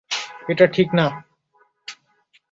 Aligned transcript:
এটা 0.49 0.65
ঠিক 0.67 0.87
না! 0.93 1.05